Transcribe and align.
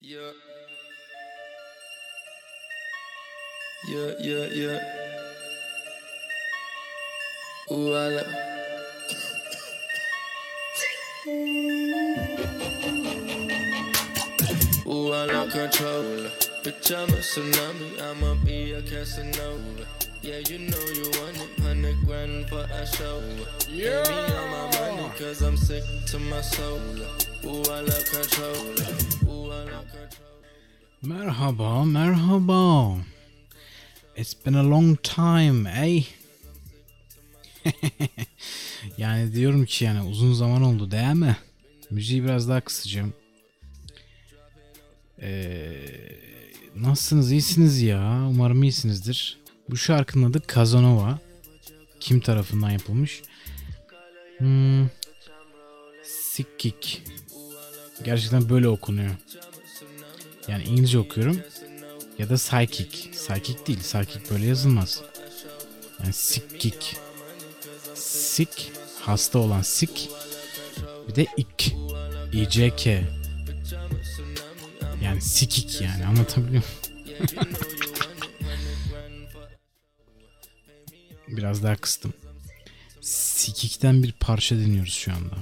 Yeah. 0.00 0.30
Yeah, 3.88 4.12
yeah, 4.20 4.46
yeah. 4.52 4.80
Ooh, 7.72 7.92
I 7.92 8.08
like. 8.08 8.26
Ooh, 14.86 15.12
I 15.12 15.24
like 15.24 15.50
controller. 15.50 16.30
Bitch, 16.62 16.94
I'm 16.94 17.08
a 17.08 17.18
tsunami. 17.18 18.00
I'ma 18.00 18.34
be 18.44 18.74
a 18.74 18.82
Casanova. 18.82 19.84
Yeah, 20.22 20.38
you 20.46 20.58
know 20.60 20.84
you 20.94 21.10
want 21.18 21.38
it. 21.38 21.60
Hundred 21.60 21.96
grand 22.06 22.48
for 22.48 22.60
a 22.70 22.86
show. 22.86 23.20
Yeah. 23.68 24.04
Pay 24.04 24.12
me 24.12 24.36
all 24.36 24.48
my 24.48 24.78
money, 24.78 25.10
cause 25.18 25.42
I'm 25.42 25.56
sick 25.56 25.82
to 26.06 26.20
my 26.20 26.40
soul. 26.40 26.78
Ooh, 27.44 27.62
I 27.72 27.80
love 27.80 28.04
controller. 28.12 29.27
Merhaba, 31.02 31.84
merhaba. 31.84 32.96
It's 34.16 34.34
been 34.46 34.54
a 34.54 34.62
long 34.70 34.96
time, 35.02 35.70
eh? 35.70 36.04
yani 38.98 39.34
diyorum 39.34 39.64
ki 39.64 39.84
yani 39.84 40.02
uzun 40.02 40.32
zaman 40.32 40.62
oldu 40.62 40.90
değil 40.90 41.14
mi? 41.14 41.36
Müziği 41.90 42.24
biraz 42.24 42.48
daha 42.48 42.60
kısacağım. 42.60 43.14
Ee, 45.20 45.70
nasılsınız? 46.76 47.32
İyisiniz 47.32 47.82
ya. 47.82 48.26
Umarım 48.30 48.62
iyisinizdir. 48.62 49.38
Bu 49.70 49.76
şarkının 49.76 50.30
adı 50.30 50.40
Kazanova. 50.46 51.18
Kim 52.00 52.20
tarafından 52.20 52.70
yapılmış? 52.70 53.22
Hmm, 54.38 54.86
Sikkik. 56.02 57.02
Gerçekten 58.04 58.48
böyle 58.48 58.68
okunuyor. 58.68 59.10
Yani 60.48 60.64
İngilizce 60.64 60.98
okuyorum. 60.98 61.40
Ya 62.18 62.28
da 62.28 62.34
psychic. 62.34 63.10
Psychic 63.10 63.66
değil. 63.66 63.80
Psychic 63.80 64.30
böyle 64.30 64.46
yazılmaz. 64.46 65.02
Yani 66.02 66.12
sikkik. 66.12 66.96
Sik. 67.94 68.72
Hasta 69.00 69.38
olan 69.38 69.62
sik. 69.62 70.10
Bir 71.08 71.14
de 71.14 71.26
ik. 71.36 71.76
İCK. 72.32 72.86
Yani 75.02 75.20
sikik 75.20 75.80
yani 75.80 76.06
anlatabiliyor 76.06 76.62
muyum? 76.62 76.64
Biraz 81.28 81.62
daha 81.62 81.76
kıstım. 81.76 82.14
Sikik'ten 83.00 84.02
bir 84.02 84.12
parça 84.12 84.56
dinliyoruz 84.56 84.94
şu 84.94 85.12
anda. 85.12 85.34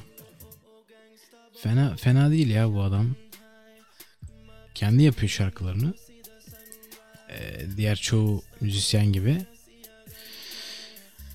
Fena 1.62 1.96
fena 1.96 2.30
değil 2.30 2.50
ya 2.50 2.72
bu 2.72 2.82
adam. 2.82 3.16
Kendi 4.76 5.02
yapıyor 5.02 5.30
şarkılarını. 5.30 5.94
Ee, 7.30 7.66
diğer 7.76 7.96
çoğu 7.96 8.42
müzisyen 8.60 9.12
gibi. 9.12 9.38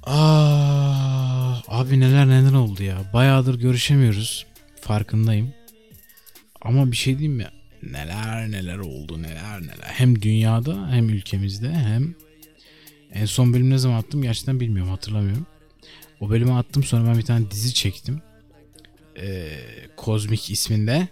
Aa, 0.04 1.56
abi 1.68 2.00
neler 2.00 2.28
neler 2.28 2.54
oldu 2.54 2.84
ya. 2.84 2.98
Bayağıdır 3.14 3.60
görüşemiyoruz. 3.60 4.46
Farkındayım. 4.82 5.54
Ama 6.62 6.92
bir 6.92 6.98
şey 6.98 7.20
diyeyim 7.20 7.38
mi? 7.38 7.48
Neler 7.84 8.52
neler 8.52 8.78
oldu 8.78 9.22
neler 9.22 9.62
neler. 9.62 9.88
Hem 9.88 10.22
dünyada 10.22 10.92
hem 10.92 11.10
ülkemizde 11.10 11.74
hem 11.74 12.16
en 13.14 13.26
son 13.26 13.54
bölüm 13.54 13.70
ne 13.70 13.78
zaman 13.78 13.98
attım 13.98 14.22
gerçekten 14.22 14.60
bilmiyorum 14.60 14.92
hatırlamıyorum. 14.92 15.46
O 16.20 16.30
bölümü 16.30 16.54
attım 16.54 16.84
sonra 16.84 17.08
ben 17.08 17.18
bir 17.18 17.26
tane 17.26 17.52
dizi 17.52 17.74
çektim. 17.74 18.22
Ee, 19.18 19.60
Kozmik 19.98 20.52
isminde. 20.52 21.08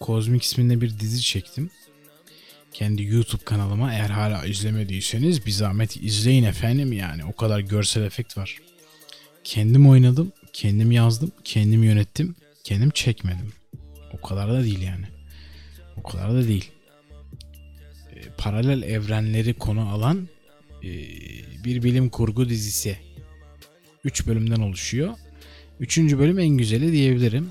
Kozmik 0.00 0.42
isminde 0.42 0.80
bir 0.80 0.98
dizi 0.98 1.22
çektim. 1.22 1.70
Kendi 2.72 3.02
YouTube 3.02 3.44
kanalıma 3.44 3.92
eğer 3.92 4.10
hala 4.10 4.46
izlemediyseniz 4.46 5.46
bir 5.46 5.50
zahmet 5.50 5.96
izleyin 5.96 6.44
efendim 6.44 6.92
yani. 6.92 7.24
O 7.24 7.32
kadar 7.32 7.60
görsel 7.60 8.02
efekt 8.02 8.38
var. 8.38 8.58
Kendim 9.44 9.88
oynadım, 9.88 10.32
kendim 10.52 10.92
yazdım, 10.92 11.32
kendim 11.44 11.82
yönettim, 11.82 12.36
kendim 12.64 12.90
çekmedim. 12.90 13.52
O 14.12 14.20
kadar 14.20 14.50
da 14.52 14.64
değil 14.64 14.82
yani. 14.82 15.06
O 15.96 16.02
kadar 16.02 16.34
da 16.34 16.48
değil. 16.48 16.70
Ee, 18.12 18.20
paralel 18.38 18.82
evrenleri 18.82 19.54
konu 19.54 19.88
alan 19.88 20.28
e, 20.82 20.88
bir 21.64 21.82
bilim 21.82 22.08
kurgu 22.08 22.48
dizisi. 22.48 22.98
3 24.04 24.26
bölümden 24.26 24.60
oluşuyor. 24.60 25.14
Üçüncü 25.80 26.18
bölüm 26.18 26.38
en 26.38 26.48
güzeli 26.48 26.92
diyebilirim. 26.92 27.50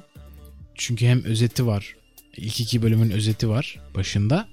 Çünkü 0.75 1.05
hem 1.05 1.23
özeti 1.23 1.67
var. 1.67 1.98
İlk 2.37 2.59
iki 2.59 2.81
bölümün 2.81 3.09
özeti 3.09 3.49
var 3.49 3.79
başında. 3.95 4.47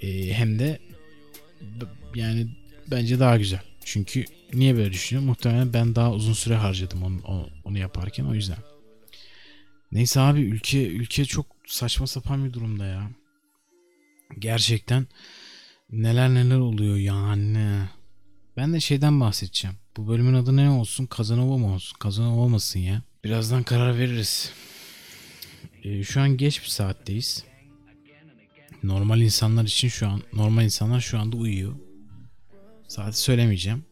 Ee, 0.00 0.32
hem 0.32 0.58
de 0.58 0.80
yani 2.14 2.48
bence 2.90 3.20
daha 3.20 3.36
güzel. 3.36 3.62
Çünkü 3.84 4.24
niye 4.52 4.76
böyle 4.76 4.92
düşünüyorum? 4.92 5.28
Muhtemelen 5.28 5.72
ben 5.72 5.94
daha 5.94 6.12
uzun 6.12 6.32
süre 6.32 6.54
harcadım 6.54 7.02
onu, 7.02 7.48
onu 7.64 7.78
yaparken 7.78 8.24
o 8.24 8.34
yüzden. 8.34 8.58
Neyse 9.92 10.20
abi 10.20 10.40
ülke 10.40 10.86
ülke 10.86 11.24
çok 11.24 11.46
saçma 11.66 12.06
sapan 12.06 12.44
bir 12.44 12.52
durumda 12.52 12.86
ya. 12.86 13.10
Gerçekten 14.38 15.06
neler 15.92 16.34
neler 16.34 16.58
oluyor 16.58 16.96
yani. 16.96 17.82
Ben 18.56 18.72
de 18.72 18.80
şeyden 18.80 19.20
bahsedeceğim. 19.20 19.76
Bu 19.96 20.08
bölümün 20.08 20.34
adı 20.34 20.56
ne 20.56 20.70
olsun? 20.70 21.06
Kazanova 21.06 21.58
mı 21.58 21.74
olsun? 21.74 21.98
Kazanova 21.98 22.40
olmasın 22.40 22.80
ya. 22.80 23.02
Birazdan 23.24 23.62
karar 23.62 23.98
veririz. 23.98 24.52
Ee, 25.84 26.02
şu 26.02 26.20
an 26.20 26.36
geç 26.36 26.62
bir 26.62 26.66
saatteyiz. 26.68 27.44
Normal 28.82 29.20
insanlar 29.20 29.64
için 29.64 29.88
şu 29.88 30.08
an 30.08 30.22
normal 30.32 30.64
insanlar 30.64 31.00
şu 31.00 31.18
anda 31.18 31.36
uyuyor. 31.36 31.74
Saati 32.88 33.18
söylemeyeceğim. 33.18 33.84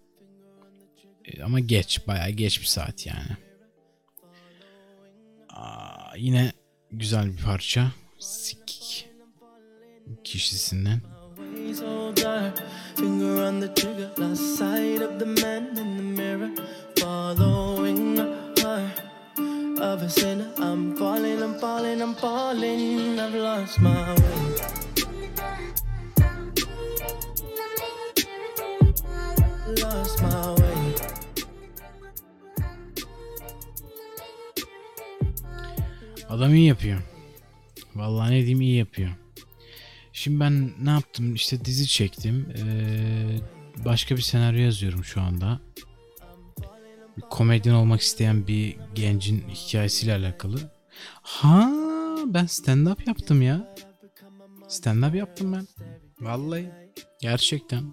Ee, 1.24 1.42
ama 1.42 1.60
geç, 1.60 2.06
bayağı 2.06 2.30
geç 2.30 2.60
bir 2.60 2.66
saat 2.66 3.06
yani. 3.06 3.36
Aa, 5.48 6.16
yine 6.16 6.52
güzel 6.90 7.32
bir 7.32 7.42
parça. 7.42 7.92
Sikik 8.18 9.08
kişisinden. 10.24 11.00
Finger 12.96 13.28
on 13.28 13.60
the 13.60 13.74
trigger, 13.74 14.10
of 19.82 20.00
a 20.02 20.08
sinner. 20.08 20.48
I'm 20.58 20.94
falling, 20.96 21.42
I'm 21.42 21.54
falling, 21.54 22.00
I'm 22.00 22.14
falling. 22.14 23.18
I've 23.18 23.34
lost 23.34 23.80
my 23.80 24.14
way. 24.14 24.62
Adam 36.28 36.54
iyi 36.54 36.66
yapıyor. 36.66 37.02
Vallahi 37.94 38.30
ne 38.30 38.36
diyeyim 38.36 38.60
iyi 38.60 38.76
yapıyor. 38.76 39.10
Şimdi 40.12 40.40
ben 40.40 40.70
ne 40.82 40.90
yaptım? 40.90 41.34
İşte 41.34 41.64
dizi 41.64 41.86
çektim. 41.86 42.48
Ee, 42.56 43.84
başka 43.84 44.16
bir 44.16 44.22
senaryo 44.22 44.60
yazıyorum 44.60 45.04
şu 45.04 45.20
anda. 45.20 45.60
Komedyen 47.30 47.74
olmak 47.74 48.00
isteyen 48.00 48.46
bir 48.46 48.76
gencin 48.94 49.44
hikayesiyle 49.48 50.14
alakalı. 50.14 50.58
Ha 51.22 51.72
ben 52.26 52.46
stand 52.46 52.86
up 52.86 53.06
yaptım 53.06 53.42
ya. 53.42 53.74
Stand 54.68 55.02
up 55.02 55.14
yaptım 55.14 55.52
ben. 55.52 55.66
Vallahi 56.20 56.70
gerçekten. 57.20 57.84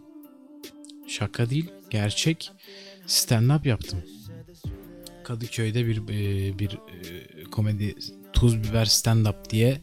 Şaka 1.08 1.50
değil, 1.50 1.72
gerçek 1.90 2.52
stand 3.06 3.50
up 3.50 3.66
yaptım. 3.66 4.03
Kadıköy'de 5.24 5.85
bir 5.88 5.97
e, 5.97 6.59
bir 6.59 6.72
e, 6.72 7.44
komedi 7.44 7.96
tuz 8.34 8.63
biber 8.63 8.85
stand 8.85 9.25
up 9.25 9.50
diye 9.50 9.81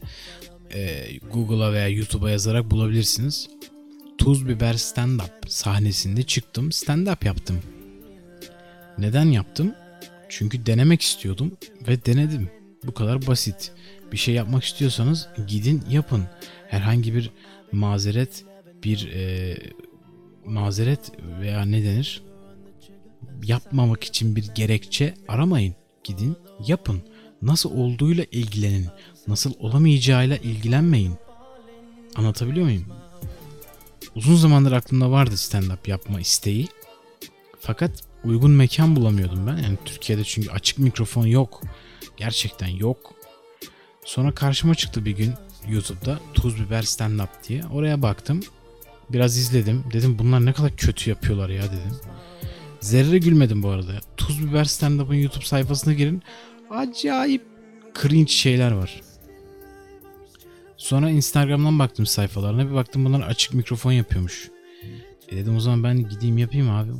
e, 0.73 1.03
Google'a 1.33 1.73
veya 1.73 1.87
YouTube'a 1.87 2.29
yazarak 2.29 2.71
bulabilirsiniz. 2.71 3.49
Tuz 4.17 4.47
biber 4.47 4.73
stand 4.73 5.19
up 5.19 5.49
sahnesinde 5.49 6.23
çıktım. 6.23 6.71
Stand 6.71 7.07
up 7.07 7.25
yaptım. 7.25 7.61
Neden 8.97 9.25
yaptım? 9.25 9.73
Çünkü 10.29 10.65
denemek 10.65 11.01
istiyordum 11.01 11.51
ve 11.87 12.05
denedim. 12.05 12.49
Bu 12.83 12.93
kadar 12.93 13.27
basit. 13.27 13.71
Bir 14.11 14.17
şey 14.17 14.35
yapmak 14.35 14.63
istiyorsanız 14.63 15.27
gidin 15.47 15.83
yapın. 15.89 16.23
Herhangi 16.67 17.15
bir 17.15 17.31
mazeret, 17.71 18.45
bir 18.83 19.11
e, 19.13 19.57
mazeret 20.45 21.11
veya 21.41 21.65
ne 21.65 21.83
denir? 21.83 22.23
Yapmamak 23.43 24.03
için 24.03 24.35
bir 24.35 24.47
gerekçe 24.55 25.13
aramayın. 25.27 25.75
Gidin 26.03 26.37
yapın. 26.67 27.01
Nasıl 27.41 27.71
olduğuyla 27.71 28.25
ilgilenin. 28.31 28.87
Nasıl 29.27 29.53
olamayacağıyla 29.59 30.37
ilgilenmeyin. 30.37 31.13
Anlatabiliyor 32.15 32.65
muyum? 32.65 32.85
Uzun 34.15 34.35
zamandır 34.35 34.71
aklımda 34.71 35.11
vardı 35.11 35.35
stand-up 35.35 35.89
yapma 35.89 36.19
isteği. 36.19 36.67
Fakat 37.59 38.03
uygun 38.27 38.51
mekan 38.51 38.95
bulamıyordum 38.95 39.47
ben. 39.47 39.57
Yani 39.57 39.77
Türkiye'de 39.85 40.23
çünkü 40.23 40.49
açık 40.49 40.79
mikrofon 40.79 41.25
yok. 41.25 41.61
Gerçekten 42.17 42.67
yok. 42.67 43.13
Sonra 44.05 44.31
karşıma 44.31 44.75
çıktı 44.75 45.05
bir 45.05 45.11
gün 45.11 45.33
YouTube'da 45.69 46.19
Tuz 46.33 46.65
Biber 46.65 46.81
Stand 46.81 47.19
Up 47.19 47.29
diye. 47.47 47.63
Oraya 47.73 48.01
baktım. 48.01 48.39
Biraz 49.09 49.37
izledim. 49.37 49.83
Dedim 49.93 50.19
bunlar 50.19 50.45
ne 50.45 50.53
kadar 50.53 50.75
kötü 50.75 51.09
yapıyorlar 51.09 51.49
ya 51.49 51.63
dedim. 51.63 51.95
Zerre 52.79 53.17
gülmedim 53.17 53.63
bu 53.63 53.69
arada. 53.69 53.91
Tuz 54.17 54.47
Biber 54.47 54.65
Stand 54.65 54.99
Up'ın 54.99 55.15
YouTube 55.15 55.45
sayfasına 55.45 55.93
girin. 55.93 56.23
Acayip 56.69 57.41
cringe 58.01 58.31
şeyler 58.31 58.71
var. 58.71 59.01
Sonra 60.77 61.09
Instagram'dan 61.09 61.79
baktım 61.79 62.05
sayfalarına. 62.05 62.69
Bir 62.69 62.73
baktım 62.73 63.05
bunlar 63.05 63.21
açık 63.21 63.53
mikrofon 63.53 63.91
yapıyormuş. 63.91 64.49
E 65.29 65.35
dedim 65.35 65.55
o 65.55 65.59
zaman 65.59 65.83
ben 65.83 66.09
gideyim 66.09 66.37
yapayım 66.37 66.69
abi. 66.69 66.91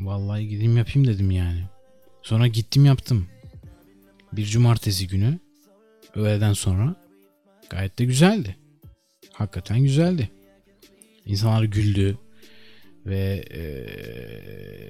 Vallahi 0.00 0.48
gideyim 0.48 0.76
yapayım 0.76 1.08
dedim 1.08 1.30
yani. 1.30 1.64
Sonra 2.22 2.46
gittim 2.46 2.84
yaptım. 2.84 3.26
Bir 4.32 4.44
cumartesi 4.44 5.08
günü 5.08 5.38
öğleden 6.14 6.52
sonra 6.52 6.96
gayet 7.70 7.98
de 7.98 8.04
güzeldi. 8.04 8.56
Hakikaten 9.32 9.80
güzeldi. 9.80 10.30
İnsanlar 11.26 11.62
güldü 11.64 12.18
ve 13.06 13.44
e, 13.50 13.62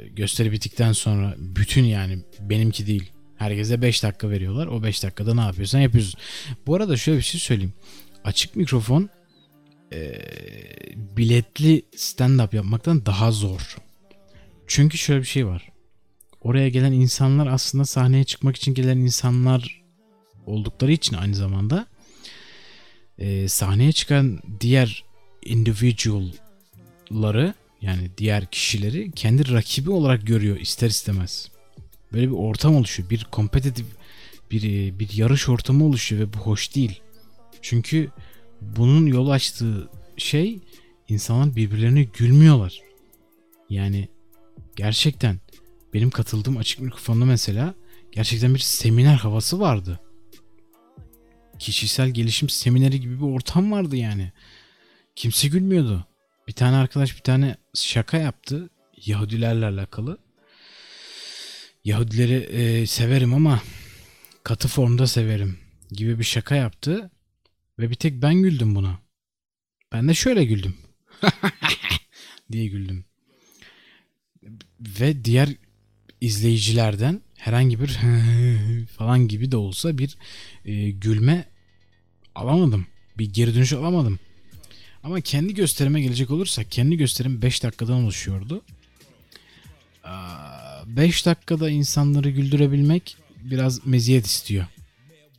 gösteri 0.08 0.52
bittikten 0.52 0.93
sonra 0.93 1.34
bütün 1.38 1.84
yani 1.84 2.19
benimki 2.40 2.87
değil 2.87 3.12
herkese 3.37 3.82
5 3.82 4.02
dakika 4.02 4.31
veriyorlar. 4.31 4.66
O 4.66 4.82
5 4.82 5.02
dakikada 5.02 5.34
ne 5.34 5.40
yapıyorsan 5.40 5.81
yapıyorsun. 5.81 6.20
Bu 6.66 6.75
arada 6.75 6.96
şöyle 6.96 7.19
bir 7.19 7.25
şey 7.25 7.40
söyleyeyim. 7.40 7.72
Açık 8.25 8.56
mikrofon 8.56 9.08
e, 9.93 10.20
biletli 11.16 11.82
stand-up 11.96 12.56
yapmaktan 12.56 13.06
daha 13.06 13.32
zor. 13.32 13.76
Çünkü 14.69 14.99
şöyle 14.99 15.20
bir 15.20 15.26
şey 15.26 15.47
var. 15.47 15.69
Oraya 16.43 16.69
gelen 16.69 16.93
insanlar 16.93 17.47
aslında 17.47 17.85
sahneye 17.85 18.25
çıkmak 18.25 18.56
için 18.56 18.75
gelen 18.75 18.99
insanlar 18.99 19.82
oldukları 20.47 20.93
için 20.93 21.17
aynı 21.17 21.35
zamanda 21.35 21.87
e, 23.19 23.49
sahneye 23.49 23.93
çıkan 23.93 24.41
diğer 24.61 25.05
individual'ları 25.44 27.55
yani 27.82 28.11
diğer 28.19 28.47
kişileri 28.47 29.12
kendi 29.12 29.53
rakibi 29.53 29.91
olarak 29.91 30.26
görüyor 30.26 30.56
ister 30.56 30.88
istemez. 30.88 31.50
Böyle 32.12 32.26
bir 32.26 32.37
ortam 32.37 32.76
oluşuyor. 32.76 33.11
Bir 33.11 33.25
kompetitif 33.25 33.87
bir, 34.50 34.62
bir 34.99 35.12
yarış 35.12 35.49
ortamı 35.49 35.85
oluşuyor 35.85 36.23
ve 36.23 36.32
bu 36.32 36.38
hoş 36.38 36.75
değil. 36.75 37.00
Çünkü 37.62 38.11
bunun 38.61 39.06
yol 39.06 39.29
açtığı 39.29 39.91
şey 40.17 40.59
insanlar 41.09 41.56
birbirlerine 41.56 42.03
gülmüyorlar. 42.03 42.81
Yani 43.70 44.09
gerçekten 44.78 45.40
benim 45.94 46.10
katıldığım 46.10 46.56
açık 46.56 46.80
mikrofonda 46.80 47.25
mesela 47.25 47.75
gerçekten 48.12 48.54
bir 48.54 48.58
seminer 48.58 49.14
havası 49.14 49.60
vardı. 49.60 50.00
Kişisel 51.58 52.10
gelişim 52.10 52.48
semineri 52.48 53.00
gibi 53.00 53.16
bir 53.16 53.25
ortam 53.25 53.72
vardı 53.72 53.96
yani. 53.96 54.32
Kimse 55.16 55.48
gülmüyordu. 55.48 56.06
Bir 56.48 56.52
tane 56.52 56.76
arkadaş 56.76 57.16
bir 57.16 57.22
tane 57.22 57.56
şaka 57.75 58.16
yaptı 58.16 58.70
Yahudilerle 59.06 59.66
alakalı. 59.66 60.19
Yahudileri 61.84 62.34
e, 62.34 62.86
severim 62.86 63.34
ama 63.34 63.62
katı 64.42 64.69
formda 64.69 65.06
severim 65.06 65.58
gibi 65.90 66.19
bir 66.19 66.24
şaka 66.24 66.54
yaptı 66.54 67.10
ve 67.78 67.90
bir 67.90 67.94
tek 67.94 68.22
ben 68.22 68.34
güldüm 68.34 68.74
buna. 68.74 68.98
Ben 69.92 70.08
de 70.08 70.14
şöyle 70.14 70.44
güldüm. 70.44 70.76
diye 72.52 72.66
güldüm. 72.66 73.07
Ve 74.80 75.24
diğer 75.24 75.48
izleyicilerden 76.20 77.20
herhangi 77.36 77.80
bir 77.80 77.88
falan 78.86 79.28
gibi 79.28 79.52
de 79.52 79.56
olsa 79.56 79.98
bir 79.98 80.16
e, 80.64 80.90
gülme 80.90 81.44
alamadım. 82.34 82.86
Bir 83.18 83.32
geri 83.32 83.54
dönüş 83.54 83.72
alamadım. 83.72 84.18
Ama 85.02 85.20
kendi 85.20 85.54
gösterime 85.54 86.00
gelecek 86.00 86.30
olursak 86.30 86.70
kendi 86.70 86.96
gösterim 86.96 87.42
5 87.42 87.62
dakikadan 87.62 88.04
oluşuyordu. 88.04 88.62
5 90.86 91.26
dakikada 91.26 91.70
insanları 91.70 92.30
güldürebilmek 92.30 93.16
biraz 93.42 93.86
meziyet 93.86 94.26
istiyor. 94.26 94.66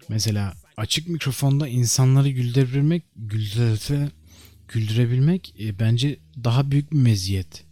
Mesela 0.10 0.54
açık 0.78 1.08
mikrofonda 1.08 1.68
insanları 1.68 2.30
güldürebilmek, 2.30 3.04
güldüre, 3.16 4.10
güldürebilmek 4.68 5.54
e, 5.60 5.80
bence 5.80 6.20
daha 6.44 6.72
büyük 6.72 6.92
bir 6.92 6.98
meziyet. 6.98 7.69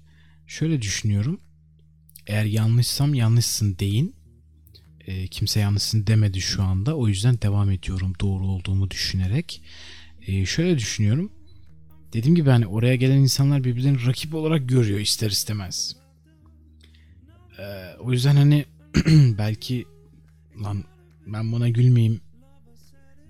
Şöyle 0.47 0.81
düşünüyorum. 0.81 1.39
Eğer 2.27 2.45
yanlışsam 2.45 3.13
yanlışsın 3.13 3.77
deyin. 3.79 4.15
E, 5.07 5.27
kimse 5.27 5.59
yanlışsın 5.59 6.07
demedi 6.07 6.41
şu 6.41 6.63
anda. 6.63 6.95
O 6.97 7.07
yüzden 7.07 7.41
devam 7.41 7.71
ediyorum 7.71 8.13
doğru 8.21 8.47
olduğumu 8.47 8.91
düşünerek. 8.91 9.61
E, 10.27 10.45
şöyle 10.45 10.77
düşünüyorum. 10.77 11.31
Dediğim 12.13 12.35
gibi 12.35 12.49
hani 12.49 12.67
oraya 12.67 12.95
gelen 12.95 13.17
insanlar 13.17 13.63
birbirlerini 13.63 14.05
rakip 14.05 14.33
olarak 14.33 14.69
görüyor 14.69 14.99
ister 14.99 15.29
istemez. 15.31 15.95
Ee, 17.59 17.95
o 17.99 18.11
yüzden 18.11 18.35
hani 18.35 18.65
belki 19.38 19.85
lan 20.63 20.83
ben 21.27 21.51
buna 21.51 21.69
gülmeyeyim. 21.69 22.21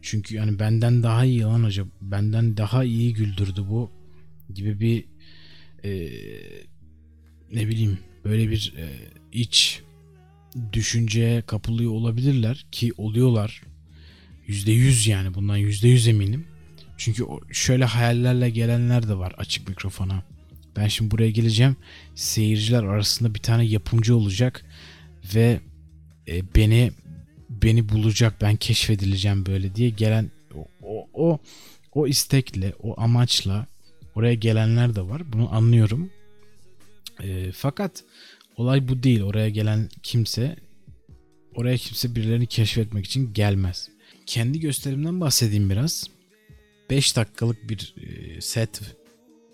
Çünkü 0.01 0.35
yani 0.35 0.59
benden 0.59 1.03
daha 1.03 1.25
iyi 1.25 1.41
lan 1.41 1.63
acaba 1.63 1.89
benden 2.01 2.57
daha 2.57 2.83
iyi 2.83 3.13
güldürdü 3.13 3.65
bu 3.69 3.91
gibi 4.53 4.79
bir 4.79 5.05
e, 5.83 6.09
ne 7.51 7.67
bileyim 7.67 7.97
böyle 8.25 8.49
bir 8.49 8.73
e, 8.77 8.89
iç 9.31 9.81
düşünceye 10.73 11.41
kapılıyor 11.41 11.91
olabilirler 11.91 12.65
ki 12.71 12.93
oluyorlar. 12.97 13.61
Yüzde 14.47 14.71
yüz 14.71 15.07
yani 15.07 15.33
bundan 15.33 15.57
yüzde 15.57 15.87
yüz 15.87 16.07
eminim. 16.07 16.45
Çünkü 16.97 17.25
şöyle 17.51 17.85
hayallerle 17.85 18.49
gelenler 18.49 19.07
de 19.07 19.17
var 19.17 19.33
açık 19.37 19.69
mikrofona. 19.69 20.23
Ben 20.75 20.87
şimdi 20.87 21.11
buraya 21.11 21.31
geleceğim. 21.31 21.75
Seyirciler 22.15 22.83
arasında 22.83 23.35
bir 23.35 23.39
tane 23.39 23.65
yapımcı 23.65 24.15
olacak 24.15 24.65
ve 25.35 25.59
e, 26.27 26.55
beni 26.55 26.91
beni 27.49 27.89
bulacak. 27.89 28.41
Ben 28.41 28.55
keşfedileceğim 28.55 29.45
böyle 29.45 29.75
diye 29.75 29.89
gelen 29.89 30.31
o 30.55 30.67
o 30.83 31.07
o, 31.13 31.39
o 31.93 32.07
istekle, 32.07 32.73
o 32.83 33.01
amaçla 33.01 33.67
oraya 34.15 34.33
gelenler 34.33 34.95
de 34.95 35.01
var. 35.01 35.33
Bunu 35.33 35.55
anlıyorum. 35.55 36.09
E, 37.23 37.51
fakat 37.51 38.03
olay 38.55 38.87
bu 38.87 39.03
değil. 39.03 39.21
Oraya 39.21 39.49
gelen 39.49 39.89
kimse 40.03 40.55
oraya 41.55 41.77
kimse 41.77 42.15
birilerini 42.15 42.47
keşfetmek 42.47 43.05
için 43.05 43.33
gelmez. 43.33 43.89
Kendi 44.25 44.59
gösterimden 44.59 45.21
bahsedeyim 45.21 45.69
biraz. 45.69 46.07
5 46.89 47.15
dakikalık 47.15 47.69
bir 47.69 47.95
e, 48.01 48.41
set 48.41 48.81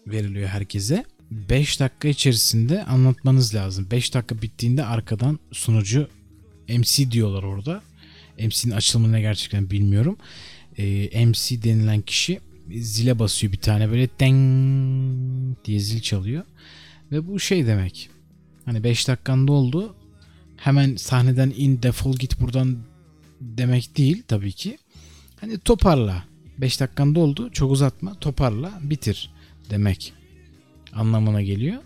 veriliyor 0.08 0.48
herkese. 0.48 1.06
5 1.32 1.80
dakika 1.80 2.08
içerisinde 2.08 2.84
anlatmanız 2.84 3.56
lazım. 3.56 3.88
5 3.92 4.14
dakika 4.14 4.42
bittiğinde 4.42 4.86
arkadan 4.86 5.40
sunucu 5.52 6.08
MC 6.70 7.12
diyorlar 7.12 7.44
orada. 7.44 7.84
MC'nin 8.40 8.74
açılımını 8.74 9.20
gerçekten 9.20 9.70
bilmiyorum. 9.70 10.18
Ee, 10.78 11.26
MC 11.26 11.64
denilen 11.64 12.02
kişi 12.02 12.40
zile 12.72 13.20
basıyor 13.20 13.54
bir 13.54 13.58
tane 13.58 13.92
böyle 13.92 14.10
deng 14.20 15.58
diye 15.66 15.80
zil 15.80 16.02
çalıyor. 16.02 16.44
Ve 17.14 17.28
bu 17.28 17.40
şey 17.40 17.68
demek. 17.68 18.10
Hani 18.66 18.84
5 18.84 19.08
dakikan 19.08 19.48
doldu. 19.48 19.96
Hemen 20.58 20.96
sahneden 20.96 21.54
in 21.58 21.84
defol 21.84 22.16
git 22.16 22.42
buradan 22.42 22.78
demek 23.42 23.98
değil 23.98 24.24
tabii 24.28 24.52
ki. 24.52 24.78
Hani 25.42 25.58
toparla. 25.60 26.24
5 26.58 26.80
dakikan 26.80 27.16
doldu 27.16 27.50
çok 27.52 27.72
uzatma 27.72 28.20
toparla 28.20 28.80
bitir 28.82 29.32
demek 29.70 30.14
anlamına 30.94 31.42
geliyor. 31.42 31.82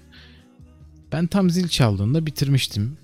Ben 1.12 1.28
tam 1.28 1.50
zil 1.50 1.68
çaldığında 1.68 2.26
bitirmiştim. 2.26 2.98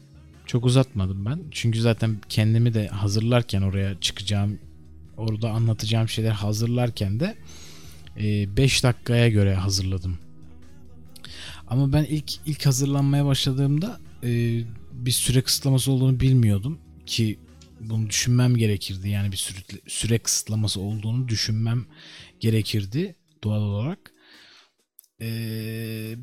Çok 0.45 0.65
uzatmadım 0.65 1.25
ben. 1.25 1.39
Çünkü 1.51 1.81
zaten 1.81 2.17
kendimi 2.29 2.73
de 2.73 2.87
hazırlarken 2.87 3.61
oraya 3.61 3.99
çıkacağım, 3.99 4.59
orada 5.17 5.49
anlatacağım 5.49 6.09
şeyler 6.09 6.31
hazırlarken 6.31 7.19
de 7.19 7.35
5 8.17 8.79
e, 8.79 8.83
dakikaya 8.83 9.29
göre 9.29 9.55
hazırladım. 9.55 10.17
Ama 11.73 11.93
ben 11.93 12.03
ilk 12.03 12.33
ilk 12.45 12.65
hazırlanmaya 12.65 13.25
başladığımda 13.25 13.99
e, 14.23 14.61
bir 14.91 15.11
süre 15.11 15.41
kısıtlaması 15.41 15.91
olduğunu 15.91 16.19
bilmiyordum 16.19 16.79
ki 17.05 17.39
bunu 17.79 18.09
düşünmem 18.09 18.57
gerekirdi. 18.57 19.09
Yani 19.09 19.31
bir 19.31 19.37
süre, 19.37 19.59
süre 19.87 20.19
kısıtlaması 20.19 20.81
olduğunu 20.81 21.27
düşünmem 21.27 21.85
gerekirdi 22.39 23.15
doğal 23.43 23.61
olarak. 23.61 24.13
Ee, 25.21 26.15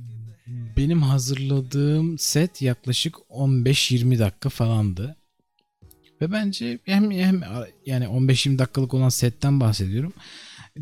benim 0.77 1.03
hazırladığım 1.03 2.19
set 2.19 2.63
yaklaşık 2.63 3.15
15-20 3.15 4.19
dakika 4.19 4.49
falandı. 4.49 5.17
Ve 6.21 6.33
bence 6.33 6.79
hem, 6.85 7.11
hem 7.11 7.43
yani 7.87 8.05
15-20 8.05 8.59
dakikalık 8.59 8.95
olan 8.95 9.09
setten 9.09 9.61
bahsediyorum. 9.61 10.13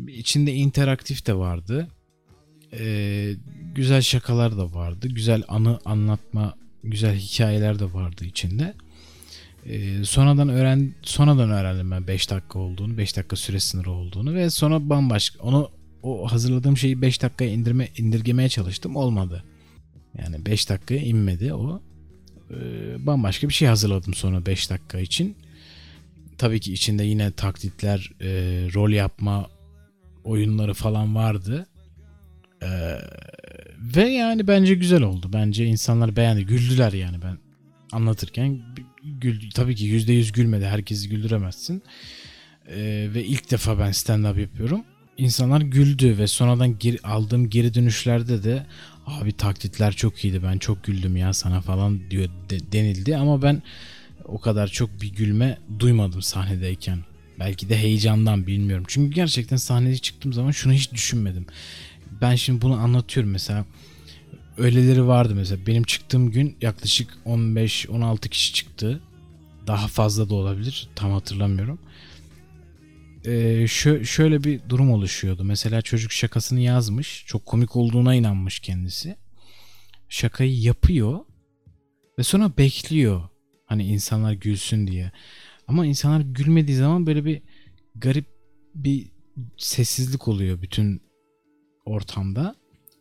İçinde 0.07 0.53
interaktif 0.53 1.25
de 1.25 1.33
vardı. 1.33 1.87
Ee, 2.73 3.33
güzel 3.75 4.01
şakalar 4.01 4.57
da 4.57 4.73
vardı. 4.73 5.07
Güzel 5.07 5.43
anı 5.47 5.79
anlatma, 5.85 6.55
güzel 6.83 7.15
hikayeler 7.15 7.79
de 7.79 7.93
vardı 7.93 8.25
içinde. 8.25 8.73
Ee, 9.65 10.03
sonradan 10.03 10.49
öğren 10.49 10.93
sonradan 11.01 11.49
öğrendim 11.49 11.91
ben 11.91 12.07
5 12.07 12.29
dakika 12.29 12.59
olduğunu, 12.59 12.97
5 12.97 13.17
dakika 13.17 13.35
süre 13.35 13.59
sınırı 13.59 13.91
olduğunu 13.91 14.33
ve 14.33 14.49
sonra 14.49 14.89
bambaşka 14.89 15.43
onu 15.43 15.71
o 16.03 16.31
hazırladığım 16.31 16.77
şeyi 16.77 17.01
5 17.01 17.21
dakikaya 17.21 17.51
indirme 17.51 17.89
indirgemeye 17.97 18.49
çalıştım 18.49 18.95
olmadı. 18.95 19.43
Yani 20.17 20.45
5 20.45 20.69
dakikaya 20.69 21.01
inmedi 21.01 21.53
o. 21.53 21.81
Ee, 22.51 23.05
bambaşka 23.05 23.49
bir 23.49 23.53
şey 23.53 23.67
hazırladım 23.67 24.13
sonra 24.13 24.45
5 24.45 24.69
dakika 24.69 24.99
için. 24.99 25.35
Tabii 26.37 26.59
ki 26.59 26.73
içinde 26.73 27.03
yine 27.03 27.31
taklitler, 27.31 28.11
e, 28.21 28.27
rol 28.73 28.89
yapma 28.89 29.49
oyunları 30.23 30.73
falan 30.73 31.15
vardı. 31.15 31.67
Ee, 32.63 32.67
ve 33.95 34.09
yani 34.09 34.47
bence 34.47 34.75
güzel 34.75 35.01
oldu. 35.01 35.29
Bence 35.33 35.65
insanlar 35.65 36.15
beğendi. 36.15 36.45
Güldüler 36.45 36.93
yani 36.93 37.17
ben 37.23 37.37
anlatırken. 37.91 38.61
Gül, 39.03 39.51
tabii 39.51 39.75
ki 39.75 39.85
%100 39.85 40.33
gülmedi. 40.33 40.65
Herkesi 40.65 41.09
güldüremezsin. 41.09 41.83
Ee, 42.67 43.07
ve 43.13 43.25
ilk 43.25 43.51
defa 43.51 43.79
ben 43.79 43.91
stand-up 43.91 44.39
yapıyorum. 44.39 44.83
İnsanlar 45.17 45.61
güldü 45.61 46.17
ve 46.17 46.27
sonradan 46.27 46.79
geri, 46.79 46.97
aldığım 47.03 47.49
geri 47.49 47.73
dönüşlerde 47.73 48.43
de 48.43 48.65
abi 49.05 49.31
taklitler 49.31 49.93
çok 49.93 50.25
iyiydi 50.25 50.43
ben 50.43 50.57
çok 50.57 50.83
güldüm 50.83 51.17
ya 51.17 51.33
sana 51.33 51.61
falan 51.61 52.11
diyor 52.11 52.29
de, 52.49 52.71
denildi 52.71 53.17
ama 53.17 53.41
ben 53.41 53.61
o 54.25 54.39
kadar 54.39 54.67
çok 54.67 55.01
bir 55.01 55.07
gülme 55.07 55.57
duymadım 55.79 56.21
sahnedeyken. 56.21 56.99
Belki 57.39 57.69
de 57.69 57.77
heyecandan 57.77 58.47
bilmiyorum. 58.47 58.85
Çünkü 58.87 59.15
gerçekten 59.15 59.57
sahneye 59.57 59.97
çıktığım 59.97 60.33
zaman 60.33 60.51
şunu 60.51 60.73
hiç 60.73 60.91
düşünmedim. 60.91 61.45
Ben 62.21 62.35
şimdi 62.35 62.61
bunu 62.61 62.73
anlatıyorum 62.73 63.31
mesela. 63.31 63.65
Öyleleri 64.57 65.07
vardı 65.07 65.35
mesela. 65.35 65.65
Benim 65.67 65.83
çıktığım 65.83 66.31
gün 66.31 66.57
yaklaşık 66.61 67.17
15-16 67.25 68.29
kişi 68.29 68.53
çıktı. 68.53 69.01
Daha 69.67 69.87
fazla 69.87 70.29
da 70.29 70.35
olabilir. 70.35 70.89
Tam 70.95 71.11
hatırlamıyorum. 71.11 71.79
Ee, 73.25 73.29
şö- 73.63 74.05
şöyle 74.05 74.43
bir 74.43 74.61
durum 74.69 74.91
oluşuyordu. 74.91 75.43
Mesela 75.43 75.81
çocuk 75.81 76.11
şakasını 76.11 76.59
yazmış. 76.59 77.23
Çok 77.27 77.45
komik 77.45 77.75
olduğuna 77.75 78.15
inanmış 78.15 78.59
kendisi. 78.59 79.15
Şakayı 80.09 80.59
yapıyor. 80.61 81.19
Ve 82.19 82.23
sonra 82.23 82.57
bekliyor. 82.57 83.29
Hani 83.65 83.85
insanlar 83.85 84.33
gülsün 84.33 84.87
diye. 84.87 85.11
Ama 85.67 85.85
insanlar 85.85 86.21
gülmediği 86.21 86.77
zaman 86.77 87.05
böyle 87.05 87.25
bir 87.25 87.41
garip 87.95 88.25
bir 88.75 89.11
sessizlik 89.57 90.27
oluyor 90.27 90.61
bütün 90.61 91.01
ortamda. 91.89 92.55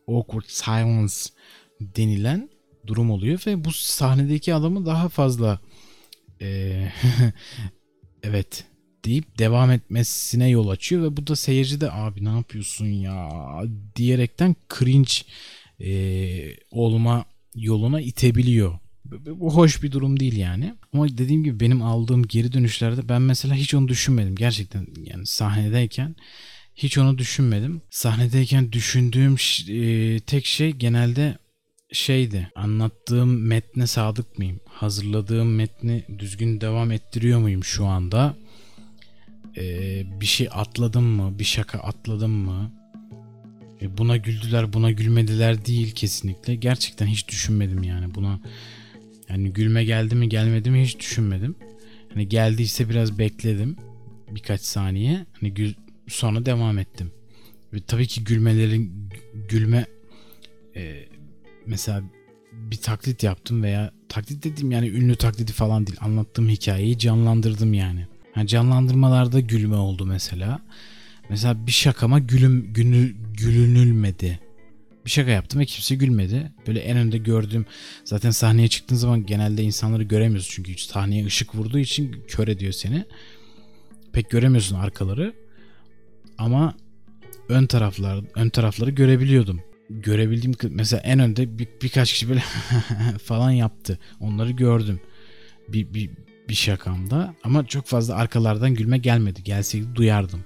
Awkward 0.09 0.45
silence 0.47 1.15
denilen 1.81 2.51
durum 2.87 3.11
oluyor 3.11 3.43
ve 3.47 3.65
bu 3.65 3.73
sahnedeki 3.73 4.55
adamı 4.55 4.87
daha 4.87 5.09
fazla 5.09 5.61
e, 6.41 6.73
evet 8.23 8.65
deyip 9.05 9.39
devam 9.39 9.71
etmesine 9.71 10.49
yol 10.49 10.69
açıyor 10.69 11.03
ve 11.03 11.17
bu 11.17 11.27
da 11.27 11.37
seyirci 11.37 11.81
de 11.81 11.93
abi 11.93 12.25
ne 12.25 12.29
yapıyorsun 12.29 12.87
ya 12.87 13.31
diyerekten 13.97 14.57
cringe 14.79 15.13
e, 15.81 15.91
olma 16.71 17.25
yoluna 17.55 18.01
itebiliyor. 18.01 18.79
Bu 19.27 19.55
hoş 19.55 19.83
bir 19.83 19.93
durum 19.93 20.21
değil 20.21 20.37
yani. 20.37 20.75
Ama 20.93 21.09
dediğim 21.09 21.45
gibi 21.45 21.61
benim 21.61 21.83
aldığım 21.83 22.27
geri 22.27 22.53
dönüşlerde 22.53 23.09
ben 23.09 23.23
mesela 23.23 23.55
hiç 23.55 23.75
onu 23.75 23.89
düşünmedim. 23.89 24.35
Gerçekten 24.37 24.87
yani 25.05 25.27
sahnedeyken 25.27 26.17
hiç 26.79 26.99
onu 26.99 27.19
düşünmedim. 27.19 27.83
Sahnedeyken 27.91 28.73
düşündüğüm 28.73 29.37
e, 29.69 30.21
tek 30.21 30.47
şey 30.47 30.71
genelde 30.71 31.39
şeydi. 31.93 32.51
Anlattığım 32.55 33.47
metne 33.47 33.87
sadık 33.87 34.39
mıyım? 34.39 34.61
Hazırladığım 34.67 35.55
metni 35.55 36.05
düzgün 36.19 36.61
devam 36.61 36.93
ettiriyor 36.93 37.39
muyum 37.39 37.65
şu 37.65 37.87
anda? 37.87 38.37
Ee, 39.57 40.03
bir 40.21 40.27
şey 40.27 40.49
atladım 40.53 41.05
mı? 41.05 41.39
Bir 41.39 41.45
şaka 41.45 41.79
atladım 41.79 42.31
mı? 42.31 42.73
E, 43.83 43.99
buna 43.99 44.17
güldüler, 44.17 44.73
buna 44.73 44.91
gülmediler 44.91 45.67
değil 45.67 45.93
kesinlikle. 45.95 46.55
Gerçekten 46.55 47.07
hiç 47.07 47.29
düşünmedim 47.29 47.83
yani 47.83 48.15
buna. 48.15 48.41
Yani 49.29 49.53
gülme 49.53 49.85
geldi 49.85 50.15
mi 50.15 50.29
gelmedi 50.29 50.71
mi 50.71 50.83
hiç 50.83 50.99
düşünmedim. 50.99 51.57
Hani 52.15 52.29
geldiyse 52.29 52.89
biraz 52.89 53.19
bekledim 53.19 53.77
birkaç 54.31 54.61
saniye. 54.61 55.27
Hani 55.41 55.55
gül, 55.55 55.75
sonra 56.09 56.47
devam 56.47 56.79
ettim. 56.79 57.13
Ve 57.73 57.81
tabii 57.81 58.07
ki 58.07 58.25
gülmelerin 58.25 59.11
gülme 59.49 59.87
e, 60.77 61.05
mesela 61.67 62.03
bir 62.53 62.77
taklit 62.77 63.23
yaptım 63.23 63.63
veya 63.63 63.93
taklit 64.09 64.45
dediğim 64.45 64.71
yani 64.71 64.89
ünlü 64.89 65.17
taklidi 65.17 65.53
falan 65.53 65.87
değil. 65.87 65.99
Anlattığım 66.01 66.49
hikayeyi 66.49 66.99
canlandırdım 66.99 67.75
yani. 67.75 68.07
yani 68.37 68.49
canlandırmalarda 68.49 69.41
gülme 69.41 69.77
oldu 69.77 70.07
mesela. 70.07 70.61
Mesela 71.29 71.67
bir 71.67 71.73
şakama 71.73 72.19
gülüm 72.19 72.73
günü 72.73 73.15
gülünülmedi. 73.35 74.41
Bir 75.05 75.11
şaka 75.11 75.31
yaptım 75.31 75.61
ve 75.61 75.65
kimse 75.65 75.95
gülmedi. 75.95 76.53
Böyle 76.67 76.81
en 76.81 76.97
önde 76.97 77.19
gördüğüm 77.19 77.67
zaten 78.05 78.31
sahneye 78.31 78.69
çıktığın 78.69 78.97
zaman 78.97 79.27
genelde 79.27 79.63
insanları 79.63 80.03
göremiyorsun 80.03 80.51
çünkü 80.55 80.83
sahneye 80.83 81.27
ışık 81.27 81.55
vurduğu 81.55 81.79
için 81.79 82.25
kör 82.29 82.49
ediyor 82.49 82.73
seni. 82.73 83.05
Pek 84.13 84.31
göremiyorsun 84.31 84.77
arkaları. 84.77 85.35
Ama 86.39 86.75
ön 87.49 87.67
taraflar 87.67 88.25
ön 88.35 88.49
tarafları 88.49 88.91
görebiliyordum. 88.91 89.61
Görebildiğim 89.91 90.57
mesela 90.71 91.01
en 91.01 91.19
önde 91.19 91.59
bir, 91.59 91.69
birkaç 91.83 92.13
kişi 92.13 92.29
böyle 92.29 92.43
falan 93.25 93.51
yaptı. 93.51 93.99
Onları 94.21 94.51
gördüm. 94.51 95.01
Bir, 95.69 95.95
bir, 95.95 96.11
bir 96.49 96.55
şakamda 96.55 97.35
ama 97.45 97.67
çok 97.67 97.87
fazla 97.87 98.15
arkalardan 98.15 98.75
gülme 98.75 98.99
gelmedi. 98.99 99.43
Gelseydi 99.43 99.95
duyardım. 99.95 100.45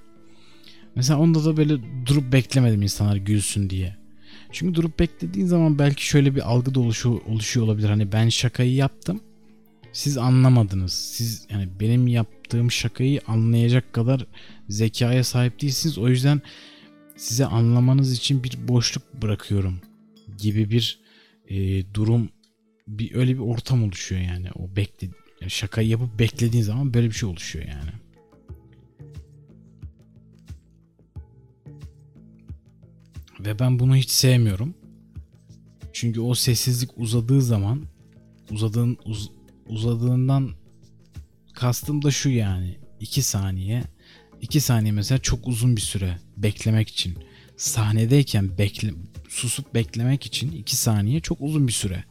Mesela 0.95 1.19
onda 1.19 1.45
da 1.45 1.57
böyle 1.57 1.77
durup 2.05 2.33
beklemedim 2.33 2.81
insanlar 2.81 3.15
gülsün 3.15 3.69
diye. 3.69 3.95
Çünkü 4.51 4.75
durup 4.75 4.99
beklediğin 4.99 5.45
zaman 5.45 5.79
belki 5.79 6.05
şöyle 6.05 6.35
bir 6.35 6.51
algı 6.51 6.75
da 6.75 6.79
oluşuyor, 6.79 7.21
olabilir. 7.57 7.89
Hani 7.89 8.11
ben 8.11 8.29
şakayı 8.29 8.73
yaptım. 8.73 9.21
Siz 9.93 10.17
anlamadınız. 10.17 10.93
Siz 10.93 11.47
yani 11.49 11.69
benim 11.79 12.07
yaptığım 12.53 12.71
şakayı 12.71 13.21
anlayacak 13.27 13.93
kadar 13.93 14.25
zekaya 14.69 15.23
sahip 15.23 15.61
değilsiniz. 15.61 15.97
O 15.97 16.09
yüzden 16.09 16.41
size 17.15 17.45
anlamanız 17.45 18.13
için 18.13 18.43
bir 18.43 18.67
boşluk 18.67 19.03
bırakıyorum 19.21 19.81
gibi 20.37 20.69
bir 20.69 20.99
e, 21.47 21.85
durum 21.93 22.29
bir 22.87 23.15
öyle 23.15 23.33
bir 23.33 23.39
ortam 23.39 23.83
oluşuyor 23.83 24.21
yani. 24.21 24.47
O 24.55 24.75
bekle 24.75 25.07
yani 25.41 25.51
şakayı 25.51 25.87
yapıp 25.87 26.19
beklediğin 26.19 26.63
zaman 26.63 26.93
böyle 26.93 27.07
bir 27.07 27.15
şey 27.15 27.29
oluşuyor 27.29 27.65
yani. 27.65 27.91
Ve 33.39 33.59
ben 33.59 33.79
bunu 33.79 33.95
hiç 33.95 34.09
sevmiyorum. 34.09 34.73
Çünkü 35.93 36.21
o 36.21 36.35
sessizlik 36.35 36.89
uzadığı 36.97 37.41
zaman 37.41 37.81
uzadığın 38.51 38.97
uz, 39.05 39.31
uzadığından 39.67 40.62
kastım 41.53 42.01
da 42.01 42.11
şu 42.11 42.29
yani 42.29 42.77
2 42.99 43.21
saniye 43.21 43.83
2 44.43 44.59
saniye 44.59 44.91
mesela 44.91 45.17
çok 45.17 45.47
uzun 45.47 45.75
bir 45.75 45.81
süre 45.81 46.17
beklemek 46.37 46.89
için 46.89 47.17
sahnedeyken 47.57 48.57
bekle, 48.57 48.93
susup 49.29 49.73
beklemek 49.73 50.25
için 50.25 50.51
2 50.51 50.75
saniye 50.75 51.19
çok 51.19 51.41
uzun 51.41 51.67
bir 51.67 51.73
süre. 51.73 52.03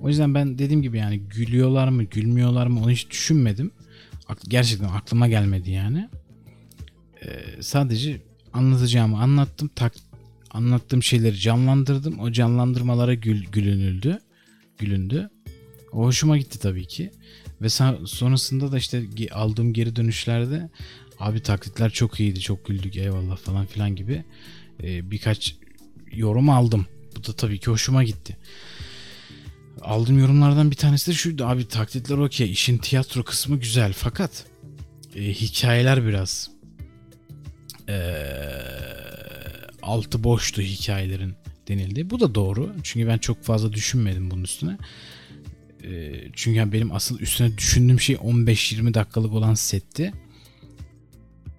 O 0.00 0.08
yüzden 0.08 0.34
ben 0.34 0.58
dediğim 0.58 0.82
gibi 0.82 0.98
yani 0.98 1.18
gülüyorlar 1.18 1.88
mı 1.88 2.02
gülmüyorlar 2.02 2.66
mı 2.66 2.80
onu 2.80 2.90
hiç 2.90 3.10
düşünmedim. 3.10 3.70
Gerçekten 4.48 4.88
aklıma 4.88 5.28
gelmedi 5.28 5.70
yani. 5.70 6.08
Ee, 7.22 7.62
sadece 7.62 8.22
anlatacağımı 8.52 9.22
anlattım. 9.22 9.70
Tak, 9.76 9.94
anlattığım 10.50 11.02
şeyleri 11.02 11.38
canlandırdım. 11.38 12.18
O 12.18 12.32
canlandırmalara 12.32 13.14
gül, 13.14 13.44
gülünüldü. 13.44 14.18
Gülündü. 14.78 15.30
O 15.92 16.04
hoşuma 16.04 16.38
gitti 16.38 16.58
tabii 16.58 16.86
ki. 16.86 17.10
Ve 17.60 17.68
sonrasında 18.06 18.72
da 18.72 18.78
işte 18.78 19.02
aldığım 19.32 19.72
geri 19.72 19.96
dönüşlerde 19.96 20.70
abi 21.18 21.42
taklitler 21.42 21.90
çok 21.90 22.20
iyiydi 22.20 22.40
çok 22.40 22.66
güldük 22.66 22.96
eyvallah 22.96 23.36
falan 23.36 23.66
filan 23.66 23.96
gibi 23.96 24.24
e, 24.82 25.10
birkaç 25.10 25.56
yorum 26.12 26.50
aldım. 26.50 26.86
Bu 27.16 27.26
da 27.26 27.32
tabii 27.32 27.58
ki 27.58 27.70
hoşuma 27.70 28.04
gitti. 28.04 28.36
Aldığım 29.80 30.18
yorumlardan 30.18 30.70
bir 30.70 30.76
tanesi 30.76 31.10
de 31.10 31.14
şuydu 31.14 31.44
abi 31.44 31.68
taklitler 31.68 32.18
okey 32.18 32.50
işin 32.50 32.78
tiyatro 32.78 33.22
kısmı 33.22 33.56
güzel 33.56 33.92
fakat 33.92 34.46
e, 35.14 35.22
hikayeler 35.32 36.06
biraz 36.06 36.50
e, 37.88 38.16
altı 39.82 40.24
boştu 40.24 40.62
hikayelerin 40.62 41.34
denildi. 41.68 42.10
Bu 42.10 42.20
da 42.20 42.34
doğru 42.34 42.74
çünkü 42.82 43.08
ben 43.08 43.18
çok 43.18 43.42
fazla 43.42 43.72
düşünmedim 43.72 44.30
bunun 44.30 44.44
üstüne. 44.44 44.78
E, 45.84 46.12
çünkü 46.32 46.72
benim 46.72 46.92
asıl 46.92 47.20
üstüne 47.20 47.58
düşündüğüm 47.58 48.00
şey 48.00 48.16
15-20 48.16 48.94
dakikalık 48.94 49.32
olan 49.32 49.54
setti 49.54 50.12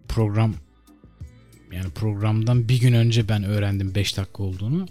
program 0.08 0.56
yani 1.72 1.90
programdan 1.90 2.70
bir 2.70 2.80
gün 2.80 2.94
önce 2.94 3.30
ben 3.30 3.44
öğrendim 3.44 3.96
5 3.96 4.18
dakika 4.18 4.44
olduğunu 4.44 4.88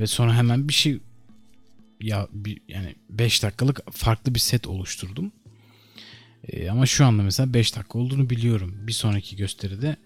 ve 0.00 0.06
sonra 0.06 0.34
hemen 0.34 0.68
bir 0.68 0.74
şey 0.74 0.98
ya 2.00 2.28
bir, 2.32 2.60
yani 2.68 2.94
5 3.10 3.42
dakikalık 3.42 3.92
farklı 3.92 4.34
bir 4.34 4.40
set 4.40 4.66
oluşturdum. 4.66 5.32
E, 6.48 6.70
ama 6.70 6.86
şu 6.86 7.06
anda 7.06 7.22
mesela 7.22 7.54
5 7.54 7.76
dakika 7.76 7.98
olduğunu 7.98 8.30
biliyorum. 8.30 8.74
Bir 8.86 8.92
sonraki 8.92 9.36
gösteride 9.36 9.96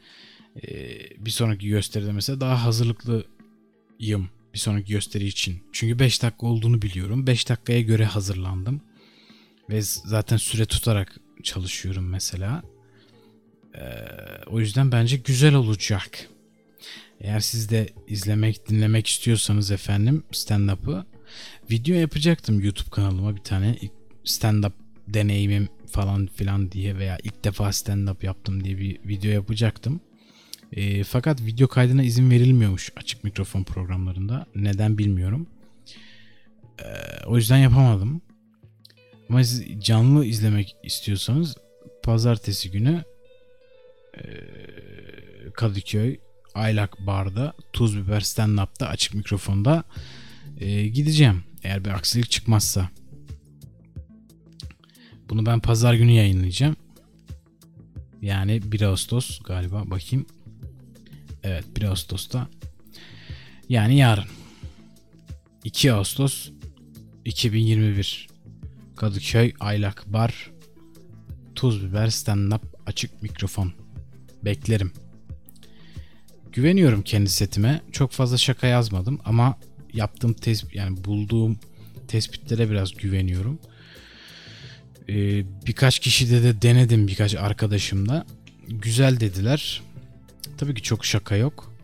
e, 0.62 0.68
bir 1.24 1.30
sonraki 1.30 1.68
gösteride 1.68 2.12
mesela 2.12 2.40
daha 2.40 2.64
hazırlıklıyım 2.64 4.30
bir 4.54 4.58
sonraki 4.58 4.92
gösteri 4.92 5.26
için. 5.26 5.62
Çünkü 5.72 5.98
5 5.98 6.22
dakika 6.22 6.46
olduğunu 6.46 6.82
biliyorum. 6.82 7.26
5 7.26 7.48
dakikaya 7.48 7.80
göre 7.80 8.04
hazırlandım. 8.04 8.82
Ve 9.70 9.82
zaten 9.82 10.36
süre 10.36 10.66
tutarak 10.66 11.20
çalışıyorum 11.42 12.08
mesela. 12.08 12.62
Ee, 13.74 13.80
o 14.46 14.60
yüzden 14.60 14.92
bence 14.92 15.16
güzel 15.16 15.54
olacak. 15.54 16.28
Eğer 17.20 17.40
siz 17.40 17.70
de 17.70 17.88
izlemek, 18.08 18.68
dinlemek 18.68 19.06
istiyorsanız 19.06 19.70
efendim 19.70 20.22
stand-up'ı 20.32 21.04
video 21.70 21.96
yapacaktım 21.96 22.60
YouTube 22.60 22.90
kanalıma 22.90 23.36
bir 23.36 23.40
tane 23.40 23.78
stand-up 24.24 24.72
deneyimim 25.08 25.68
falan 25.86 26.26
filan 26.26 26.72
diye 26.72 26.98
veya 26.98 27.18
ilk 27.22 27.44
defa 27.44 27.68
stand-up 27.68 28.26
yaptım 28.26 28.64
diye 28.64 28.78
bir 28.78 28.98
video 29.08 29.30
yapacaktım. 29.30 30.00
E, 30.72 31.04
fakat 31.04 31.40
video 31.40 31.68
kaydına 31.68 32.02
izin 32.02 32.30
verilmiyormuş 32.30 32.92
açık 32.96 33.24
mikrofon 33.24 33.64
programlarında. 33.64 34.46
Neden 34.54 34.98
bilmiyorum. 34.98 35.46
E, 36.78 36.86
o 37.26 37.36
yüzden 37.36 37.58
yapamadım. 37.58 38.22
Ama 39.28 39.44
siz 39.44 39.84
canlı 39.84 40.24
izlemek 40.24 40.76
istiyorsanız 40.82 41.56
pazartesi 42.02 42.70
günü 42.70 43.04
e, 44.16 44.22
Kadıköy 45.54 46.18
Aylak 46.54 47.06
Bar'da 47.06 47.54
Tuz 47.72 47.98
Biber 47.98 48.20
Stand 48.20 48.58
Up'ta 48.58 48.86
açık 48.86 49.14
mikrofonda 49.14 49.84
e, 50.60 50.86
gideceğim. 50.86 51.44
Eğer 51.62 51.84
bir 51.84 51.90
aksilik 51.90 52.30
çıkmazsa. 52.30 52.90
Bunu 55.28 55.46
ben 55.46 55.60
pazar 55.60 55.94
günü 55.94 56.12
yayınlayacağım. 56.12 56.76
Yani 58.22 58.72
1 58.72 58.80
Ağustos 58.80 59.38
galiba 59.42 59.90
bakayım. 59.90 60.26
Evet 61.44 61.64
1 61.76 61.82
Ağustos'ta. 61.82 62.48
Yani 63.68 63.96
yarın. 63.96 64.24
2 65.64 65.92
Ağustos 65.92 66.50
2021. 67.24 68.28
Kadıköy 68.96 69.52
Aylak 69.60 70.04
Bar 70.06 70.50
Tuz 71.54 71.84
Biber 71.84 72.08
Stand 72.08 72.52
Up 72.52 72.62
Açık 72.86 73.22
Mikrofon. 73.22 73.72
Beklerim. 74.44 74.92
Güveniyorum 76.52 77.02
kendi 77.02 77.30
setime. 77.30 77.80
Çok 77.92 78.12
fazla 78.12 78.38
şaka 78.38 78.66
yazmadım 78.66 79.20
ama 79.24 79.58
yaptığım 79.92 80.34
tespit 80.34 80.74
yani 80.74 81.04
bulduğum 81.04 81.58
tespitlere 82.08 82.70
biraz 82.70 82.94
güveniyorum. 82.94 83.58
Ee, 85.08 85.44
birkaç 85.66 85.98
kişide 85.98 86.42
de 86.42 86.62
denedim 86.62 87.08
birkaç 87.08 87.34
arkadaşımla. 87.34 88.26
Güzel 88.68 89.20
dediler. 89.20 89.82
Tabii 90.60 90.74
ki 90.74 90.82
çok 90.82 91.04
şaka 91.04 91.36
yok. 91.36 91.74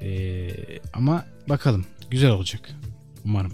Ee, 0.00 0.50
ama 0.92 1.24
bakalım 1.48 1.86
güzel 2.10 2.30
olacak. 2.30 2.70
Umarım. 3.24 3.52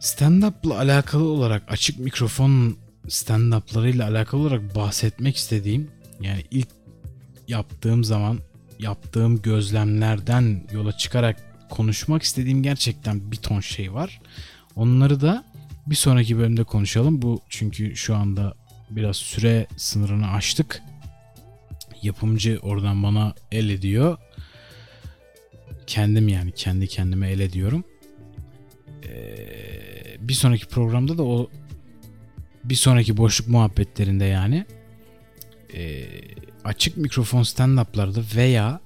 Stand-up'la 0.00 0.78
alakalı 0.78 1.24
olarak 1.24 1.62
açık 1.72 1.98
mikrofon 1.98 2.76
stand-up'larıyla 3.08 4.10
alakalı 4.10 4.40
olarak 4.40 4.74
bahsetmek 4.74 5.36
istediğim 5.36 5.90
yani 6.20 6.44
ilk 6.50 6.68
yaptığım 7.48 8.04
zaman 8.04 8.38
yaptığım 8.78 9.42
gözlemlerden 9.42 10.66
yola 10.72 10.92
çıkarak 10.92 11.36
konuşmak 11.70 12.22
istediğim 12.22 12.62
gerçekten 12.62 13.32
bir 13.32 13.36
ton 13.36 13.60
şey 13.60 13.94
var. 13.94 14.20
Onları 14.76 15.20
da 15.20 15.44
bir 15.86 15.94
sonraki 15.94 16.38
bölümde 16.38 16.64
konuşalım. 16.64 17.22
Bu 17.22 17.40
çünkü 17.48 17.96
şu 17.96 18.16
anda 18.16 18.54
biraz 18.90 19.16
süre 19.16 19.66
sınırını 19.76 20.30
aştık. 20.30 20.82
Yapımcı 22.02 22.58
oradan 22.62 23.02
bana 23.02 23.34
el 23.52 23.68
ediyor. 23.68 24.18
Kendim 25.86 26.28
yani 26.28 26.52
kendi 26.52 26.88
kendime 26.88 27.30
el 27.30 27.40
ediyorum. 27.40 27.84
Ee, 29.04 30.16
bir 30.20 30.34
sonraki 30.34 30.66
programda 30.66 31.18
da 31.18 31.22
o 31.22 31.50
bir 32.64 32.74
sonraki 32.74 33.16
boşluk 33.16 33.48
muhabbetlerinde 33.48 34.24
yani 34.24 34.66
e, 35.74 36.04
açık 36.64 36.96
mikrofon 36.96 37.42
stand-up'larda 37.42 38.36
veya 38.36 38.80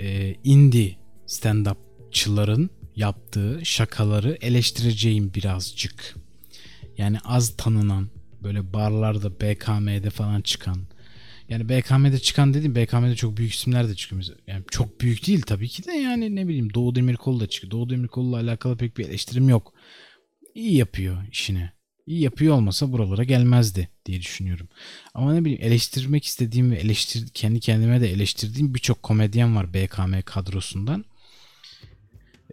e, 0.00 0.34
indie 0.44 0.96
stand-upçıların 1.26 2.68
yaptığı 2.96 3.60
şakaları 3.64 4.38
eleştireceğim 4.40 5.34
birazcık. 5.34 6.16
Yani 6.98 7.18
az 7.24 7.56
tanınan 7.56 8.08
böyle 8.42 8.72
barlarda 8.72 9.40
BKM'de 9.40 10.10
falan 10.10 10.40
çıkan 10.40 10.78
yani 11.48 11.68
BKM'de 11.68 12.18
çıkan 12.18 12.54
dedim 12.54 12.74
BKM'de 12.74 13.14
çok 13.14 13.36
büyük 13.36 13.52
isimler 13.52 13.88
de 13.88 13.94
çıkıyor. 13.94 14.22
Yani 14.46 14.64
çok 14.70 15.00
büyük 15.00 15.26
değil 15.26 15.42
tabii 15.42 15.68
ki 15.68 15.84
de 15.84 15.92
yani 15.92 16.36
ne 16.36 16.48
bileyim 16.48 16.74
Doğu 16.74 16.94
Demirkol 16.94 17.40
da 17.40 17.46
çıkıyor. 17.46 17.70
Doğu 17.70 17.90
Demirkol'la 17.90 18.36
alakalı 18.36 18.76
pek 18.76 18.98
bir 18.98 19.08
eleştirim 19.08 19.48
yok. 19.48 19.72
İyi 20.54 20.76
yapıyor 20.76 21.16
işini. 21.32 21.70
İyi 22.06 22.20
yapıyor 22.20 22.54
olmasa 22.54 22.92
buralara 22.92 23.24
gelmezdi 23.24 23.88
diye 24.06 24.20
düşünüyorum. 24.20 24.68
Ama 25.14 25.34
ne 25.34 25.44
bileyim 25.44 25.62
eleştirmek 25.62 26.24
istediğim 26.24 26.70
ve 26.70 26.76
eleştir 26.76 27.28
kendi 27.34 27.60
kendime 27.60 28.00
de 28.00 28.12
eleştirdiğim 28.12 28.74
birçok 28.74 29.02
komedyen 29.02 29.56
var 29.56 29.74
BKM 29.74 30.20
kadrosundan. 30.24 31.04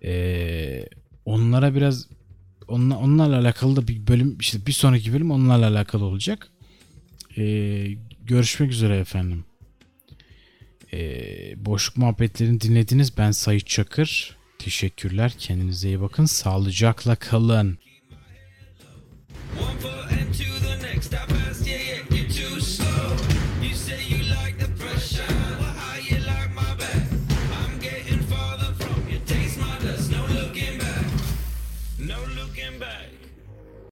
Ee, 0.03 0.85
onlara 1.25 1.75
biraz 1.75 2.07
onla, 2.67 2.97
onlarla 2.97 3.39
alakalı 3.39 3.75
da 3.75 3.87
bir 3.87 4.07
bölüm 4.07 4.37
işte 4.39 4.65
bir 4.65 4.71
sonraki 4.71 5.13
bölüm 5.13 5.31
onlarla 5.31 5.67
alakalı 5.67 6.05
olacak. 6.05 6.51
Ee, 7.37 7.87
görüşmek 8.25 8.71
üzere 8.71 8.97
efendim. 8.97 9.45
Ee, 10.93 11.65
boşluk 11.65 11.97
muhabbetlerini 11.97 12.61
dinlediniz. 12.61 13.17
Ben 13.17 13.31
Sayit 13.31 13.67
Çakır. 13.67 14.37
Teşekkürler. 14.59 15.33
Kendinize 15.37 15.87
iyi 15.87 16.01
bakın. 16.01 16.25
Sağlıcakla 16.25 17.15
kalın. 17.15 17.77